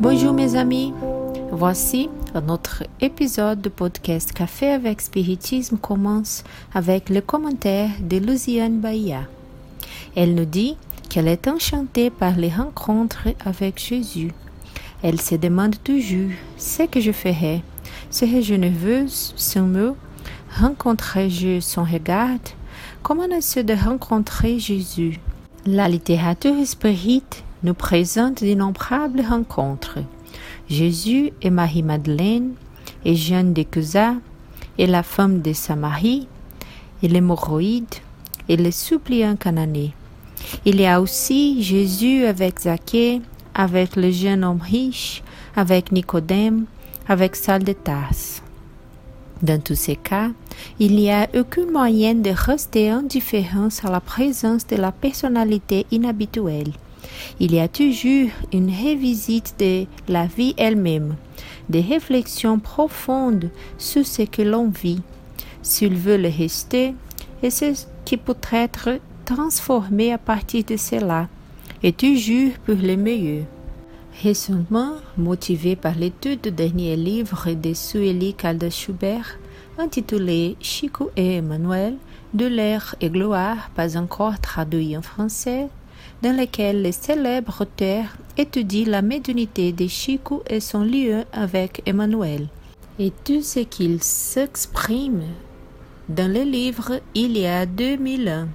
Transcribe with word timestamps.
Bonjour 0.00 0.32
mes 0.32 0.56
amis, 0.56 0.94
voici 1.52 2.08
notre 2.46 2.84
épisode 3.02 3.60
de 3.60 3.68
podcast 3.68 4.32
Café 4.32 4.70
avec 4.70 5.02
Spiritisme 5.02 5.76
commence 5.76 6.42
avec 6.72 7.10
le 7.10 7.20
commentaire 7.20 7.90
de 8.00 8.16
Luciane 8.16 8.80
Bahia. 8.80 9.24
Elle 10.16 10.34
nous 10.34 10.46
dit 10.46 10.78
qu'elle 11.10 11.28
est 11.28 11.46
enchantée 11.48 12.08
par 12.08 12.36
les 12.36 12.48
rencontres 12.48 13.28
avec 13.44 13.78
Jésus. 13.78 14.32
Elle 15.02 15.20
se 15.20 15.34
demande 15.34 15.76
toujours 15.84 16.30
ce 16.56 16.84
que 16.84 17.00
je 17.00 17.12
ferai? 17.12 17.60
Serais-je 18.10 18.54
nerveuse 18.54 19.34
sans 19.36 19.66
me 19.66 19.92
Rencontrerai-je 20.58 21.60
son 21.60 21.84
regard 21.84 22.38
Comment 23.02 23.28
est-ce 23.28 23.60
de 23.60 23.74
rencontrer 23.74 24.58
Jésus? 24.58 25.20
La 25.66 25.90
littérature 25.90 26.66
spirite 26.66 27.44
nous 27.62 27.74
présente 27.74 28.42
d'innombrables 28.42 29.22
rencontres. 29.22 29.98
Jésus 30.68 31.32
et 31.42 31.50
Marie-Madeleine, 31.50 32.52
et 33.04 33.14
Jeanne 33.14 33.52
de 33.52 33.62
Cusa, 33.62 34.14
et 34.78 34.86
la 34.86 35.02
femme 35.02 35.40
de 35.40 35.52
Samarie, 35.52 36.28
et 37.02 37.08
l'hémorroïde, 37.08 37.94
et 38.48 38.56
le 38.56 38.70
suppliant 38.70 39.36
canané. 39.36 39.92
Il 40.64 40.80
y 40.80 40.86
a 40.86 41.00
aussi 41.00 41.62
Jésus 41.62 42.24
avec 42.24 42.60
Zaché, 42.60 43.20
avec 43.54 43.96
le 43.96 44.10
jeune 44.10 44.44
homme 44.44 44.62
riche, 44.62 45.22
avec 45.56 45.92
Nicodème, 45.92 46.64
avec 47.08 47.36
Salle 47.36 47.64
de 47.64 47.72
Tarse. 47.72 48.42
Dans 49.42 49.60
tous 49.60 49.74
ces 49.74 49.96
cas, 49.96 50.30
il 50.78 50.96
n'y 50.96 51.10
a 51.10 51.28
aucun 51.34 51.66
moyen 51.66 52.14
de 52.14 52.30
rester 52.30 52.90
indifférent 52.90 53.68
à 53.82 53.90
la 53.90 54.00
présence 54.00 54.66
de 54.66 54.76
la 54.76 54.92
personnalité 54.92 55.86
inhabituelle. 55.90 56.72
Il 57.38 57.54
y 57.54 57.60
a 57.60 57.68
toujours 57.68 58.30
une 58.52 58.70
revisite 58.70 59.54
de 59.58 59.86
la 60.08 60.26
vie 60.26 60.54
elle-même, 60.56 61.16
des 61.68 61.80
réflexions 61.80 62.58
profondes 62.58 63.50
sur 63.78 64.06
ce 64.06 64.22
que 64.22 64.42
l'on 64.42 64.68
vit, 64.68 65.02
s'il 65.62 65.94
veut 65.94 66.16
le 66.16 66.28
rester, 66.28 66.94
et 67.42 67.50
ce 67.50 67.72
qui 68.04 68.16
peut 68.16 68.34
être 68.52 69.00
transformé 69.24 70.12
à 70.12 70.18
partir 70.18 70.64
de 70.64 70.76
cela, 70.76 71.28
et 71.82 71.92
toujours 71.92 72.52
pour 72.66 72.76
le 72.76 72.96
meilleur. 72.96 73.44
Récemment, 74.22 74.94
motivé 75.16 75.76
par 75.76 75.94
l'étude 75.94 76.42
du 76.42 76.50
dernier 76.50 76.96
livre 76.96 77.52
de 77.52 77.72
Sueli 77.72 78.34
Calda 78.34 78.68
Schubert, 78.68 79.38
intitulé 79.78 80.56
Chico 80.60 81.10
et 81.16 81.36
Emmanuel, 81.36 81.94
de 82.34 82.46
l'air 82.46 82.94
et 83.00 83.08
gloire, 83.08 83.70
pas 83.74 83.96
encore 83.96 84.38
traduit 84.40 84.96
en 84.96 85.02
français, 85.02 85.68
dans 86.22 86.36
lequel 86.36 86.82
le 86.82 86.92
célèbre 86.92 87.62
auteur 87.62 88.04
étudie 88.36 88.84
la 88.84 89.02
médiumnité 89.02 89.72
de 89.72 89.86
Chico 89.86 90.42
et 90.48 90.60
son 90.60 90.82
lien 90.82 91.24
avec 91.32 91.82
Emmanuel, 91.86 92.48
et 92.98 93.12
tout 93.24 93.42
ce 93.42 93.60
qu'il 93.60 94.02
s'exprime 94.02 95.22
dans 96.08 96.30
le 96.30 96.42
livre 96.42 97.00
il 97.14 97.38
y 97.38 97.46
a 97.46 97.66
2000 97.66 98.28
ans. 98.28 98.48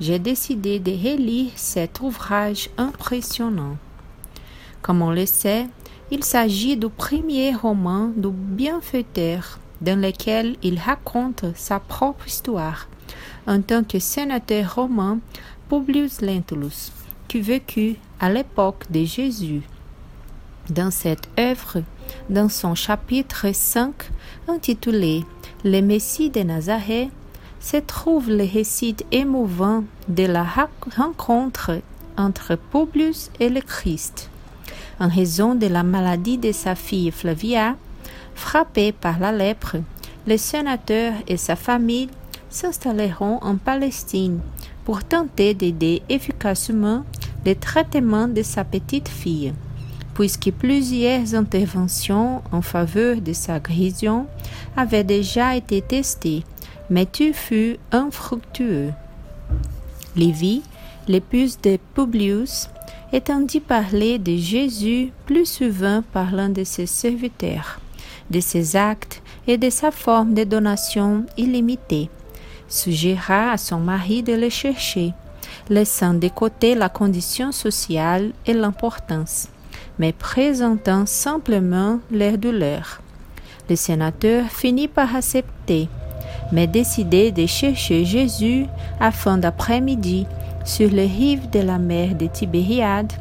J'ai 0.00 0.18
décidé 0.18 0.78
de 0.78 0.92
relire 0.92 1.50
cet 1.56 2.00
ouvrage 2.00 2.70
impressionnant. 2.76 3.76
Comme 4.80 5.02
on 5.02 5.10
le 5.10 5.26
sait, 5.26 5.66
il 6.10 6.22
s'agit 6.22 6.76
du 6.76 6.88
premier 6.88 7.54
roman 7.54 8.12
du 8.16 8.28
bienfaiteur 8.30 9.58
dans 9.80 10.00
lequel 10.00 10.56
il 10.62 10.78
raconte 10.78 11.44
sa 11.56 11.80
propre 11.80 12.28
histoire 12.28 12.88
en 13.46 13.60
tant 13.60 13.82
que 13.82 13.98
sénateur 13.98 14.76
romain 14.76 15.18
Publius 15.68 16.20
Lentulus, 16.20 16.92
qui 17.28 17.40
vécut 17.40 17.96
à 18.18 18.30
l'époque 18.30 18.90
de 18.90 19.04
Jésus. 19.04 19.62
Dans 20.70 20.90
cette 20.90 21.28
œuvre, 21.38 21.82
dans 22.28 22.48
son 22.48 22.74
chapitre 22.74 23.46
5 23.52 23.94
intitulé 24.48 25.24
Le 25.64 25.80
Messie 25.80 26.30
de 26.30 26.40
Nazareth, 26.40 27.10
se 27.60 27.76
trouve 27.76 28.30
le 28.30 28.44
récit 28.44 28.96
émouvant 29.12 29.84
de 30.08 30.24
la 30.24 30.46
rencontre 30.96 31.80
entre 32.16 32.56
Publius 32.56 33.30
et 33.40 33.48
le 33.48 33.60
Christ 33.60 34.30
en 35.00 35.08
raison 35.08 35.54
de 35.54 35.66
la 35.66 35.82
maladie 35.82 36.38
de 36.38 36.52
sa 36.52 36.74
fille 36.74 37.10
Flavia, 37.10 37.76
frappée 38.34 38.92
par 38.92 39.18
la 39.18 39.32
lèpre, 39.32 39.76
le 40.26 40.36
sénateur 40.36 41.14
et 41.26 41.36
sa 41.36 41.56
famille 41.56 42.08
s'installeront 42.50 43.38
en 43.42 43.56
Palestine 43.56 44.40
pour 44.84 45.04
tenter 45.04 45.54
d'aider 45.54 46.02
efficacement 46.08 47.04
le 47.44 47.54
traitement 47.54 48.28
de 48.28 48.42
sa 48.42 48.64
petite 48.64 49.08
fille, 49.08 49.52
puisque 50.14 50.50
plusieurs 50.50 51.34
interventions 51.34 52.42
en 52.52 52.62
faveur 52.62 53.20
de 53.20 53.32
sa 53.32 53.60
guérison 53.60 54.26
avaient 54.76 55.04
déjà 55.04 55.56
été 55.56 55.80
testées, 55.80 56.44
mais 56.90 57.06
tout 57.06 57.32
fut 57.32 57.76
infructueux. 57.92 58.92
Lévi, 60.16 60.62
l'épouse 61.06 61.58
de 61.62 61.78
Publius, 61.94 62.68
dit 63.46 63.60
parler 63.60 64.18
de 64.18 64.36
Jésus 64.36 65.12
plus 65.26 65.46
souvent 65.46 66.02
par 66.12 66.32
l'un 66.32 66.50
de 66.50 66.64
ses 66.64 66.86
serviteurs, 66.86 67.80
de 68.30 68.40
ses 68.40 68.76
actes 68.76 69.22
et 69.46 69.56
de 69.56 69.70
sa 69.70 69.90
forme 69.90 70.34
de 70.34 70.44
donation 70.44 71.24
illimitée, 71.36 72.10
suggéra 72.68 73.52
à 73.52 73.56
son 73.56 73.78
mari 73.78 74.22
de 74.22 74.34
le 74.34 74.50
chercher, 74.50 75.12
laissant 75.70 76.14
de 76.14 76.28
côté 76.28 76.74
la 76.74 76.88
condition 76.88 77.52
sociale 77.52 78.32
et 78.46 78.54
l'importance, 78.54 79.48
mais 79.98 80.12
présentant 80.12 81.06
simplement 81.06 82.00
leur 82.10 82.38
douleur. 82.38 83.00
Le 83.68 83.76
sénateur 83.76 84.46
finit 84.46 84.88
par 84.88 85.14
accepter, 85.14 85.88
mais 86.52 86.66
décidé 86.66 87.32
de 87.32 87.46
chercher 87.46 88.04
Jésus 88.04 88.66
afin 88.98 89.38
d'après-midi 89.38 90.26
sur 90.64 90.90
les 90.90 91.06
rives 91.06 91.50
de 91.50 91.60
la 91.60 91.78
mer 91.78 92.14
de 92.14 92.26
Tibériade, 92.26 93.12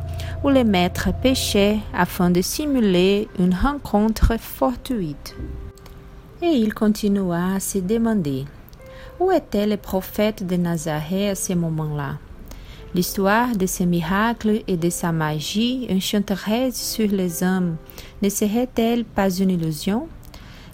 où 0.44 0.50
les 0.50 0.64
maîtres 0.64 1.10
pêchaient 1.22 1.80
afin 1.94 2.30
de 2.30 2.42
simuler 2.42 3.28
une 3.40 3.54
rencontre 3.54 4.40
fortuite. 4.40 5.36
Et 6.42 6.50
il 6.50 6.74
continua 6.74 7.56
à 7.56 7.60
se 7.60 7.80
demander 7.80 8.46
où 9.20 9.32
était 9.32 9.66
le 9.66 9.78
prophète 9.78 10.46
de 10.46 10.56
Nazareth 10.56 11.32
à 11.32 11.36
ce 11.36 11.54
moment-là? 11.54 12.18
L'histoire 12.98 13.56
de 13.56 13.68
ses 13.68 13.86
miracles 13.86 14.64
et 14.68 14.76
de 14.76 14.90
sa 14.90 15.12
magie 15.12 15.88
enchanteresse 15.92 16.82
sur 16.82 17.08
les 17.08 17.44
hommes 17.44 17.76
ne 18.24 18.28
serait-elle 18.28 19.06
pas 19.06 19.30
une 19.30 19.52
illusion? 19.52 20.08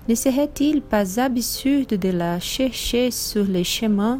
Ne 0.07 0.15
serait-il 0.15 0.81
pas 0.81 1.19
absurde 1.19 1.95
de 1.95 2.09
la 2.11 2.39
chercher 2.39 3.11
sur 3.11 3.43
les 3.43 3.65
chemins 3.65 4.19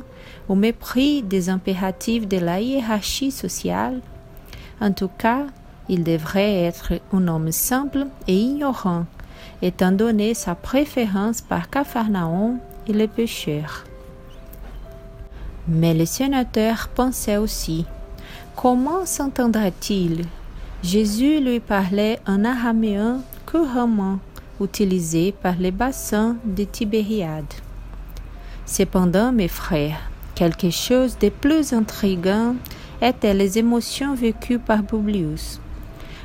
au 0.49 0.55
mépris 0.55 1.23
des 1.23 1.47
impératifs 1.47 2.27
de 2.27 2.39
la 2.39 2.59
hiérarchie 2.59 3.31
sociale? 3.31 4.01
En 4.81 4.91
tout 4.91 5.11
cas, 5.17 5.45
il 5.87 6.03
devrait 6.03 6.63
être 6.63 6.91
un 7.13 7.25
homme 7.29 7.53
simple 7.53 8.07
et 8.27 8.35
ignorant, 8.35 9.05
étant 9.61 9.93
donné 9.93 10.33
sa 10.33 10.55
préférence 10.55 11.39
par 11.39 11.69
Capharnaüm 11.69 12.59
et 12.85 12.91
les 12.91 13.07
pécheurs. 13.07 13.85
Mais 15.67 15.93
le 15.93 16.05
sénateur 16.05 16.89
pensait 16.93 17.37
aussi 17.37 17.85
Comment 18.55 19.05
s'entendra-t-il 19.05 20.25
Jésus 20.83 21.39
lui 21.39 21.59
parlait 21.59 22.19
en 22.27 22.43
araméen 22.43 23.21
couramment 23.45 24.19
utilisé 24.61 25.31
par 25.31 25.55
les 25.57 25.71
bassins 25.71 26.35
de 26.45 26.63
Tibériade. 26.63 27.53
Cependant, 28.65 29.31
mes 29.31 29.47
frères, 29.47 30.09
Quelque 30.35 30.71
chose 30.71 31.15
de 31.19 31.29
plus 31.29 31.73
intrigant 31.73 32.55
étaient 33.01 33.35
les 33.35 33.59
émotions 33.59 34.15
vécues 34.15 34.57
par 34.57 34.83
Publius. 34.83 35.59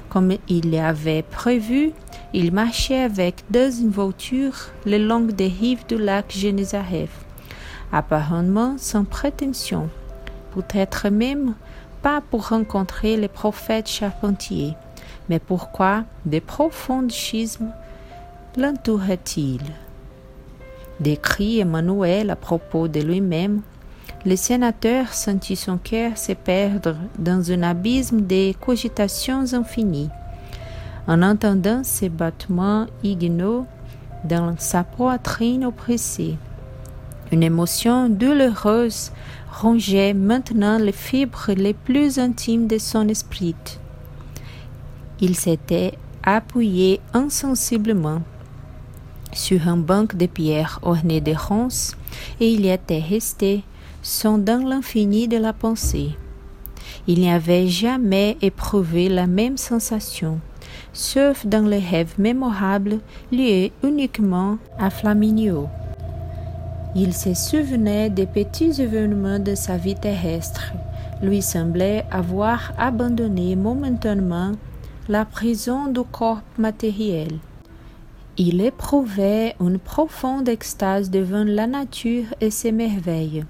Comme 0.09 0.33
il 0.49 0.71
l'avait 0.71 1.23
prévu, 1.23 1.93
il 2.33 2.51
marchait 2.51 3.03
avec 3.03 3.45
deux 3.51 3.71
voitures 3.91 4.71
le 4.87 4.97
long 4.97 5.21
des 5.21 5.49
rives 5.49 5.85
du 5.87 5.99
lac 5.99 6.33
Génézareth, 6.35 7.11
apparemment 7.93 8.77
sans 8.79 9.05
prétention, 9.05 9.89
peut-être 10.55 11.09
même 11.09 11.55
pas 12.03 12.21
pour 12.21 12.49
rencontrer 12.49 13.17
le 13.17 13.29
prophète 13.29 13.89
charpentier, 13.89 14.75
mais 15.29 15.39
pourquoi 15.39 16.05
de 16.27 16.39
profonds 16.39 17.09
schismes 17.09 17.71
l'entouraient-ils 18.57 19.73
Décrit 21.01 21.61
Emmanuel 21.61 22.31
à 22.31 22.37
propos 22.37 22.89
de 22.89 23.01
lui-même. 23.01 23.63
Le 24.27 24.35
sénateur 24.35 25.13
sentit 25.15 25.55
son 25.55 25.79
cœur 25.79 26.19
se 26.19 26.33
perdre 26.33 26.97
dans 27.19 27.53
un 27.53 27.63
abysme 27.63 28.23
de 28.23 28.53
cogitations 28.53 29.55
infinies. 29.55 30.11
En 31.07 31.23
entendant 31.23 31.85
ces 31.85 32.09
battements 32.09 32.87
ignaux 33.05 33.65
dans 34.25 34.57
sa 34.59 34.83
poitrine 34.83 35.65
oppressée, 35.65 36.37
une 37.33 37.43
émotion 37.43 38.09
douloureuse 38.09 39.13
rongeait 39.51 40.15
maintenant 40.15 40.79
les 40.79 40.93
fibres 40.93 41.53
les 41.57 41.75
plus 41.75 42.19
intimes 42.19 42.67
de 42.67 42.79
son 42.79 43.09
esprit. 43.09 43.57
Il 45.21 45.35
s'était 45.35 45.95
appuyé 46.23 47.01
insensiblement 47.13 48.23
sur 49.33 49.69
un 49.69 49.77
banc 49.77 50.07
de 50.15 50.27
pierre 50.27 50.79
orné 50.83 51.21
de 51.21 51.35
ronces, 51.35 51.97
et 52.41 52.51
il 52.51 52.65
y 52.65 52.71
était 52.71 53.01
resté, 53.01 53.63
sondant 54.03 54.59
l'infini 54.59 55.29
de 55.29 55.37
la 55.37 55.53
pensée. 55.53 56.17
Il 57.07 57.23
n'avait 57.23 57.69
jamais 57.69 58.37
éprouvé 58.43 59.09
la 59.09 59.27
même 59.27 59.57
sensation, 59.57 60.41
sauf 60.93 61.47
dans 61.47 61.67
le 61.67 61.79
rêve 61.79 62.15
mémorable 62.19 63.01
lié 63.33 63.73
uniquement 63.83 64.59
à 64.79 64.91
Flaminio. 64.91 65.69
Il 67.01 67.15
se 67.15 67.33
souvenait 67.33 68.11
des 68.11 68.27
petits 68.27 68.83
événements 68.83 69.39
de 69.39 69.55
sa 69.55 69.77
vie 69.77 69.95
terrestre, 69.95 70.73
lui 71.23 71.43
semblait 71.43 72.05
avoir 72.11 72.73
abandonné 72.77 73.55
momentanément 73.55 74.51
la 75.09 75.25
prison 75.25 75.87
du 75.87 76.01
corps 76.11 76.43
matériel. 76.59 77.39
Il 78.37 78.61
éprouvait 78.61 79.55
une 79.61 79.79
profonde 79.79 80.49
extase 80.49 81.09
devant 81.09 81.45
la 81.45 81.69
nature 81.69 82.35
et 82.41 82.51
ses 82.51 82.73
merveilles, 82.73 83.45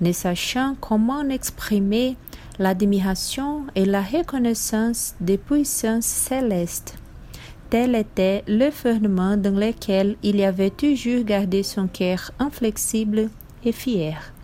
ne 0.00 0.12
sachant 0.12 0.76
comment 0.80 1.28
exprimer 1.28 2.16
l'admiration 2.60 3.64
et 3.74 3.84
la 3.84 4.00
reconnaissance 4.00 5.16
des 5.20 5.38
puissances 5.38 6.06
célestes. 6.06 7.01
Tel 7.72 7.94
était 7.94 8.44
le 8.46 8.70
fondement 8.70 9.38
dans 9.38 9.58
lequel 9.58 10.16
il 10.22 10.42
avait 10.42 10.68
toujours 10.68 11.24
gardé 11.24 11.62
son 11.62 11.86
cœur 11.86 12.30
inflexible 12.38 13.30
et 13.64 13.72
fier. 13.72 14.34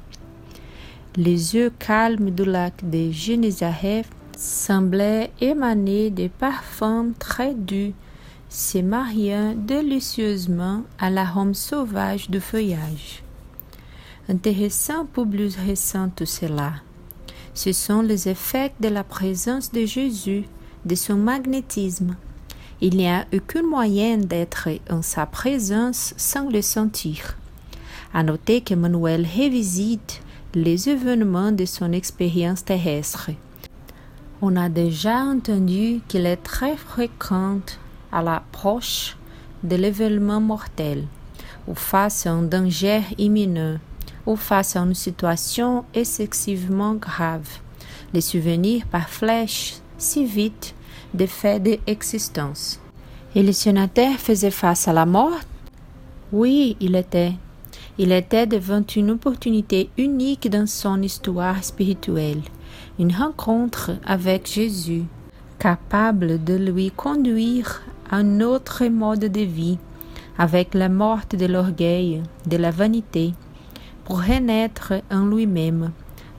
Les 1.14 1.54
yeux 1.54 1.70
calmes 1.78 2.30
du 2.30 2.46
lac 2.46 2.72
de 2.82 3.10
Génézareth 3.10 4.08
semblaient 4.34 5.30
émaner 5.42 6.08
des 6.08 6.30
parfums 6.30 7.12
très 7.18 7.52
doux, 7.52 7.92
se 8.48 8.78
mariant 8.78 9.54
délicieusement 9.54 10.84
à 10.98 11.10
l'arôme 11.10 11.52
sauvage 11.52 12.30
du 12.30 12.40
feuillage. 12.40 13.22
Intéressant 14.30 15.04
plus 15.04 15.54
récent 15.54 16.08
tout 16.16 16.24
cela. 16.24 16.76
Ce 17.52 17.72
sont 17.72 18.00
les 18.00 18.30
effets 18.30 18.72
de 18.80 18.88
la 18.88 19.04
présence 19.04 19.70
de 19.70 19.84
Jésus, 19.84 20.44
de 20.86 20.94
son 20.94 21.16
magnétisme. 21.16 22.16
Il 22.80 22.96
n'y 22.96 23.08
a 23.08 23.26
aucun 23.34 23.62
moyen 23.62 24.18
d'être 24.18 24.68
en 24.88 25.02
sa 25.02 25.26
présence 25.26 26.14
sans 26.16 26.48
le 26.48 26.62
sentir. 26.62 27.36
À 28.14 28.22
noter 28.22 28.60
que 28.60 28.74
Manuel 28.74 29.26
revisite 29.26 30.22
les 30.54 30.88
événements 30.88 31.50
de 31.50 31.64
son 31.64 31.92
expérience 31.92 32.64
terrestre. 32.64 33.30
On 34.40 34.54
a 34.54 34.68
déjà 34.68 35.16
entendu 35.16 36.00
qu'il 36.06 36.24
est 36.24 36.36
très 36.36 36.76
fréquent 36.76 37.58
à 38.12 38.22
l'approche 38.22 39.16
de 39.64 39.74
l'événement 39.74 40.40
mortel, 40.40 41.04
ou 41.66 41.74
face 41.74 42.26
à 42.26 42.30
un 42.30 42.42
danger 42.42 43.02
imminent, 43.18 43.78
ou 44.24 44.36
face 44.36 44.76
à 44.76 44.80
une 44.80 44.94
situation 44.94 45.84
excessivement 45.94 46.94
grave, 46.94 47.48
les 48.14 48.20
souvenirs 48.20 48.86
par 48.86 49.08
flèche 49.08 49.78
si 49.98 50.24
vite 50.24 50.76
des 51.14 51.26
faits 51.26 51.62
d'existence. 51.62 52.80
Et 53.34 53.42
le 53.42 53.52
sénateur 53.52 54.14
faisait 54.14 54.50
face 54.50 54.88
à 54.88 54.92
la 54.92 55.06
mort? 55.06 55.40
Oui, 56.32 56.76
il 56.80 56.96
était. 56.96 57.32
Il 57.98 58.12
était 58.12 58.46
devant 58.46 58.84
une 58.96 59.10
opportunité 59.10 59.90
unique 59.98 60.48
dans 60.48 60.66
son 60.66 61.02
histoire 61.02 61.62
spirituelle, 61.64 62.42
une 62.98 63.14
rencontre 63.14 63.92
avec 64.06 64.46
Jésus, 64.46 65.04
capable 65.58 66.42
de 66.44 66.54
lui 66.54 66.90
conduire 66.90 67.82
à 68.10 68.16
un 68.16 68.40
autre 68.40 68.86
mode 68.86 69.24
de 69.24 69.40
vie, 69.40 69.78
avec 70.38 70.74
la 70.74 70.88
mort 70.88 71.22
de 71.30 71.46
l'orgueil, 71.46 72.22
de 72.46 72.56
la 72.56 72.70
vanité, 72.70 73.32
pour 74.04 74.20
renaître 74.22 74.94
en 75.10 75.26
lui-même, 75.26 75.90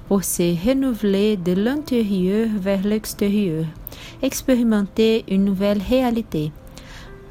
pour 0.08 0.24
se 0.24 0.56
renouveler 0.66 1.36
de 1.36 1.52
l'intérieur 1.52 2.48
vers 2.58 2.84
l'extérieur, 2.84 3.66
expérimenter 4.22 5.24
une 5.28 5.46
nouvelle 5.46 5.82
réalité, 5.82 6.52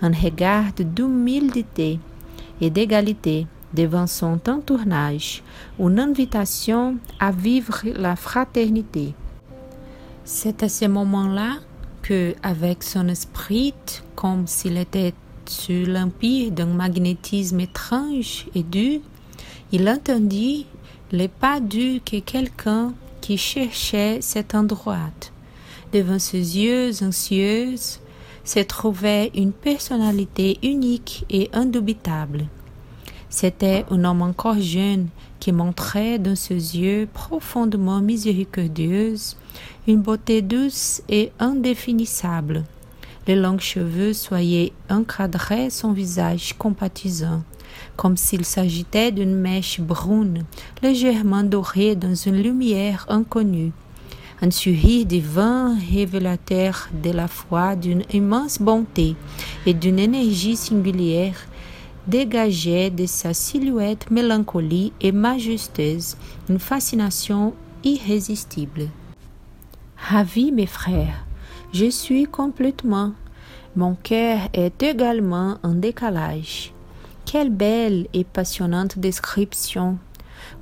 un 0.01 0.13
regard 0.13 0.73
d'humilité 0.79 1.99
et 2.61 2.71
d'égalité 2.71 3.47
devant 3.75 4.07
son 4.07 4.41
entourage, 4.49 5.43
une 5.79 5.99
invitation 5.99 6.97
à 7.21 7.31
vivre 7.31 7.81
la 7.85 8.17
fraternité. 8.17 9.15
C'est 10.25 10.63
à 10.63 10.69
ce 10.69 10.87
moment-là 10.87 11.57
que, 12.03 12.35
avec 12.43 12.83
son 12.83 13.09
esprit, 13.09 13.75
comme 14.15 14.47
s'il 14.47 14.79
était 14.79 15.15
sur 15.47 15.87
l'empire 15.87 16.51
d'un 16.51 16.67
magnétisme 16.67 17.61
étrange 17.61 18.47
et 18.55 18.63
dur, 18.63 19.01
il 19.73 19.89
entendit 19.89 20.67
les 21.13 21.29
pas 21.29 21.61
dus 21.61 22.01
que 22.05 22.21
quelqu'un 22.21 22.93
qui 23.21 23.37
cherchait 23.37 24.21
cet 24.21 24.55
endroit. 24.55 25.11
Devant 25.91 26.19
ses 26.19 26.59
yeux 26.59 26.91
anxieux 27.03 27.77
se 28.45 28.61
trouvait 28.61 29.31
une 29.35 29.53
personnalité 29.53 30.59
unique 30.63 31.25
et 31.31 31.49
indubitable. 31.55 32.45
C'était 33.31 33.87
un 33.91 34.05
homme 34.05 34.21
encore 34.21 34.61
jeune 34.61 35.09
qui 35.41 35.51
montrait 35.51 36.19
dans 36.19 36.37
ses 36.37 36.77
yeux 36.77 37.09
profondément 37.13 38.01
miséricordieux 38.03 39.15
une 39.87 40.03
beauté 40.03 40.43
douce 40.43 41.03
et 41.09 41.33
indéfinissable. 41.39 42.65
Les 43.27 43.37
longs 43.37 43.59
cheveux 43.59 44.13
soyaient 44.13 44.73
encadraient 44.91 45.71
son 45.71 45.93
visage 45.93 46.55
compatissant, 46.59 47.43
comme 47.97 48.19
s'il 48.19 48.45
s'agitait 48.45 49.13
d'une 49.13 49.37
mèche 49.37 49.81
brune, 49.81 50.45
légèrement 50.83 51.45
dorée 51.45 51.97
dans 51.97 52.15
une 52.15 52.43
lumière 52.43 53.07
inconnue. 53.09 53.73
Un 54.41 54.53
sourire 54.53 55.05
divin 55.05 55.77
révélateur 55.93 56.89
de 56.93 57.11
la 57.11 57.27
foi 57.27 57.75
d'une 57.75 58.05
immense 58.13 58.63
bonté 58.63 59.17
et 59.67 59.75
d'une 59.75 59.99
énergie 59.99 60.55
singulière 60.55 61.35
dégageait 62.07 62.91
de 62.91 63.05
sa 63.07 63.35
silhouette 63.35 64.13
mélancolie 64.13 64.93
et 65.01 65.11
majestueuse 65.11 66.17
une 66.49 66.61
fascination 66.61 67.53
irrésistible. 67.83 68.89
Ravi, 69.97 70.53
mes 70.53 70.67
frères, 70.67 71.27
je 71.73 71.91
suis 71.91 72.25
complètement. 72.25 73.15
Mon 73.75 73.97
cœur 73.97 74.39
est 74.53 74.83
également 74.85 75.59
en 75.65 75.75
décalage. 75.75 76.73
Quelle 77.27 77.51
belle 77.51 78.07
et 78.15 78.25
passionnante 78.25 79.01
description. 79.01 79.99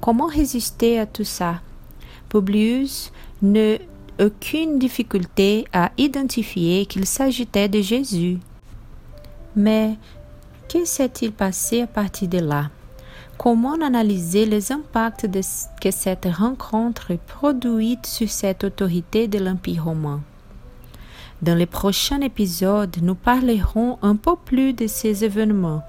Comment 0.01 0.27
résister 0.27 0.99
à 0.99 1.05
tout 1.05 1.25
ça? 1.25 1.61
Publius 2.29 3.13
n'eut 3.43 3.79
aucune 4.21 4.79
difficulté 4.79 5.67
à 5.73 5.91
identifier 5.99 6.87
qu'il 6.87 7.07
s'agissait 7.07 7.69
de 7.69 7.81
Jésus. 7.81 8.39
Mais 9.55 9.97
que 10.69 10.85
s'est-il 10.85 11.33
passé 11.33 11.83
à 11.83 11.87
partir 11.87 12.29
de 12.29 12.39
là? 12.39 12.71
Comment 13.39 13.75
analyser 13.75 14.47
les 14.47 14.73
impacts 14.73 15.29
que 15.81 15.91
cette 15.91 16.27
rencontre 16.27 17.13
produit 17.27 17.99
sur 18.05 18.31
cette 18.31 18.65
autorité 18.65 19.29
de 19.29 19.39
l'Empire 19.39 19.85
romain? 19.85 20.23
Dans 21.43 21.55
les 21.55 21.67
prochains 21.67 22.23
épisodes, 22.23 22.97
nous 23.03 23.15
parlerons 23.15 23.99
un 24.01 24.17
peu 24.17 24.37
plus 24.37 24.73
de 24.73 24.87
ces 24.87 25.23
événements. 25.23 25.83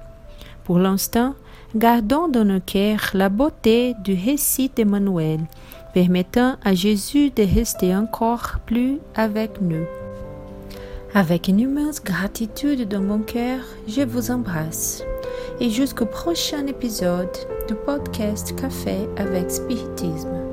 Pour 0.66 0.78
l'instant, 0.78 1.36
gardons 1.74 2.28
dans 2.28 2.44
nos 2.44 2.60
cœurs 2.60 3.12
la 3.14 3.30
beauté 3.30 3.94
du 4.04 4.14
récit 4.14 4.70
d'Emmanuel, 4.76 5.40
permettant 5.98 6.58
à 6.64 6.76
Jésus 6.76 7.32
de 7.32 7.42
rester 7.42 7.96
encore 7.96 8.60
plus 8.68 9.00
avec 9.16 9.60
nous. 9.62 9.84
Avec 11.16 11.48
une 11.48 11.60
immense 11.60 12.04
gratitude 12.04 12.88
dans 12.88 13.02
mon 13.02 13.18
cœur, 13.18 13.62
je 13.88 14.04
vous 14.04 14.30
embrasse. 14.30 15.04
Et 15.60 15.72
jusqu'au 15.72 16.06
prochain 16.06 16.68
épisode 16.68 17.36
du 17.68 17.74
podcast 17.74 18.56
Café 18.62 19.10
avec 19.18 19.50
Spiritisme. 19.50 20.47